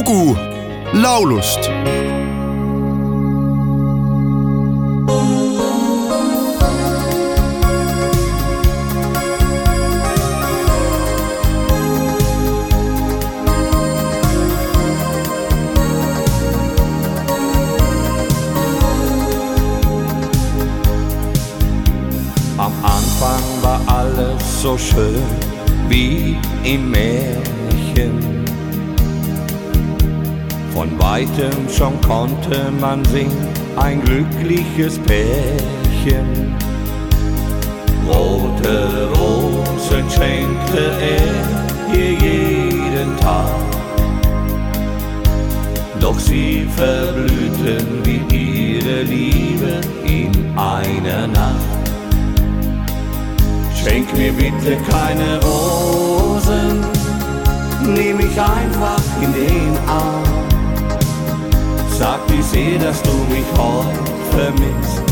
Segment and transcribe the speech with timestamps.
[0.00, 0.36] lugu
[0.94, 1.68] laulust
[22.58, 25.22] Am Anfang war alles so schön
[25.88, 28.29] wie im Märchen.
[30.74, 33.32] Von weitem schon konnte man sehen,
[33.76, 36.54] ein glückliches Pärchen.
[38.06, 43.50] Rote Rosen schenkte er ihr jeden Tag.
[46.00, 51.80] Doch sie verblühten wie ihre Liebe in einer Nacht.
[53.74, 56.80] Schenk mir bitte keine Rosen,
[57.82, 60.39] nimm mich einfach in den Arm.
[62.00, 65.02] Sag wie sehr, dass du mich heute vermisst,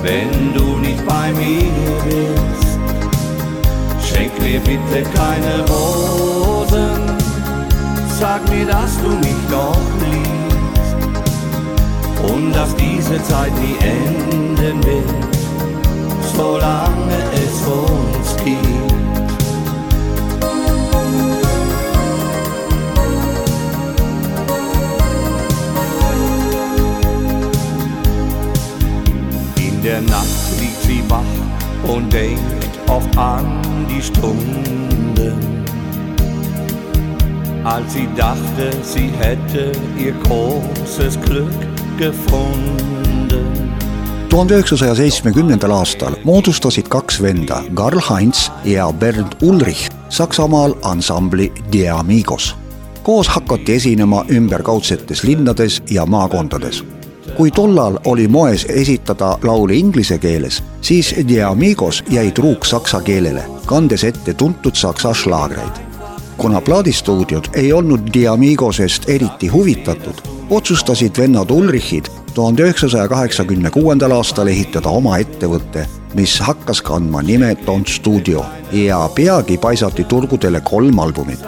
[0.00, 1.72] wenn du nicht bei mir
[2.04, 2.78] bist.
[4.06, 7.00] Schenk mir bitte keine Rosen,
[8.16, 10.94] sag mir, dass du mich noch liebst.
[12.32, 15.36] Und dass diese Zeit nie enden wird.
[16.36, 17.47] Solange es
[31.98, 33.44] und denkt oft an
[33.90, 35.64] die Stunden,
[37.64, 41.58] als sie dachte, sie hätte ihr großes Glück
[41.98, 43.42] gefunden.
[44.30, 52.54] tuhande üheksasaja seitsmekümnendal aastal moodustasid kaks venda, Karl-Heinz ja Bernd Ulrich Saksamaal ansambli Die Amigos.
[53.02, 56.84] koos hakati esinema ümberkaudsetes linnades ja maakondades.
[57.38, 63.44] Kui tollal oli moes esitada laule inglise keeles, siis Die Amigos jäi truuks saksa keelele,
[63.66, 65.86] kandes ette tuntud saksa šlaagreid.
[66.38, 70.14] kuna plaadistuudiod ei olnud Die Amigosest eriti huvitatud,
[70.50, 72.04] otsustasid vennad Ulrichid
[72.34, 79.10] tuhande üheksasaja kaheksakümne kuuendal aastal ehitada oma ettevõte, mis hakkas kandma nime Don Studio ja
[79.14, 81.46] peagi paisati turgudele kolm albumit.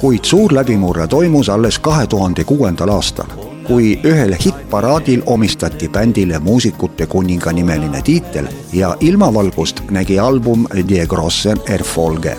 [0.00, 3.26] kuid suur läbimurre toimus alles kahe tuhande kuuendal aastal,
[3.70, 11.60] kui ühel hittparaadil omistati bändile muusikute kuninga nimeline tiitel ja ilmavalgust nägi album Die Grossen
[11.68, 12.36] Erfolge.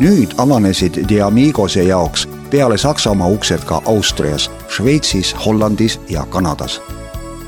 [0.00, 6.80] nüüd avanesid Die Amigose jaoks peale Saksamaa uksed ka Austrias, Šveitsis, Hollandis ja Kanadas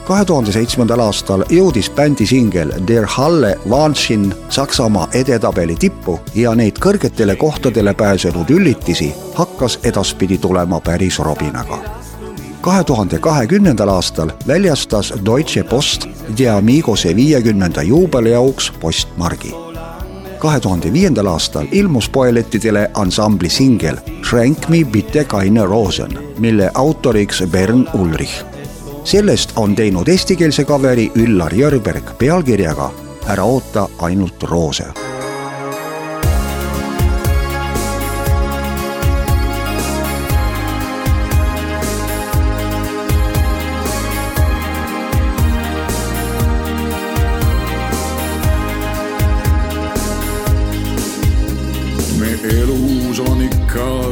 [0.07, 6.79] kahe tuhande seitsmendal aastal jõudis bändi singel Der Halle Wahnsinn Saksamaa edetabeli tippu ja neid
[6.85, 12.06] kõrgetele kohtadele pääsenud üllitisi hakkas edaspidi tulema päris robinaga.
[12.67, 16.07] Kahe tuhande kahekümnendal aastal väljastas Deutsche Post
[16.39, 19.55] Die Amigose viiekümnenda juubeliauks postmargi.
[20.39, 27.43] kahe tuhande viiendal aastal ilmus poelettidele ansambli singel Schenk me bitte keine Rosen, mille autoriks
[27.51, 28.45] Bern Ulrich.
[29.05, 32.91] sellest on teinud eestikeelse kaveri Üllar Jörberg pealkirjaga
[33.29, 34.85] Ära oota ainult roose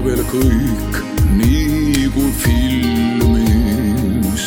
[0.04, 0.98] veel kõik
[1.38, 4.42] nii kui filmis.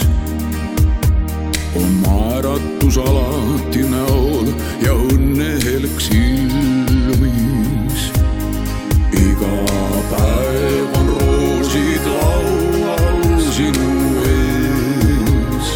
[1.77, 4.51] on naeratus alati näol
[4.85, 8.05] ja õnnehelk silmis.
[9.17, 9.57] iga
[10.13, 13.91] päev on roosid laual sinu
[14.29, 15.75] ees.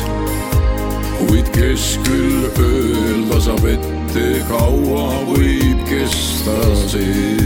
[1.19, 7.40] kuid kes küll öelda saab ette, kaua võib kesta see.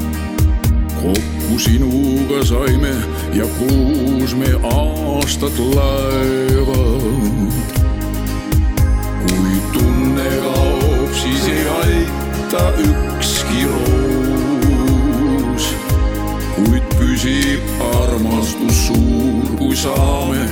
[0.97, 2.95] kokku sinuga saime
[3.37, 6.86] ja koos me aastad laeva.
[18.17, 20.49] armastus suur, kui saame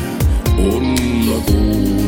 [0.58, 2.03] olla koos.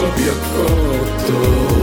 [0.00, 1.79] sobie kotu.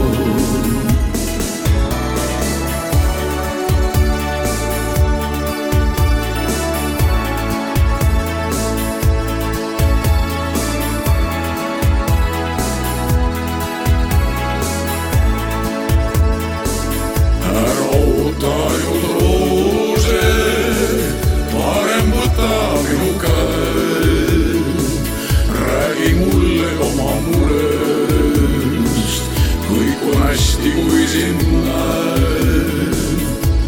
[31.08, 31.80] sinna.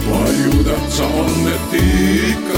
[0.05, 2.50] palju tähtsam on, et ikka.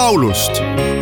[0.00, 0.99] laulust.